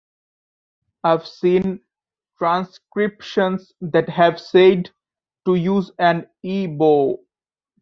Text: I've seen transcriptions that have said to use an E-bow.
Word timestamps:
I've 1.03 1.27
seen 1.27 1.81
transcriptions 2.39 3.71
that 3.81 4.09
have 4.09 4.39
said 4.39 4.89
to 5.45 5.53
use 5.53 5.91
an 5.99 6.25
E-bow. 6.41 7.19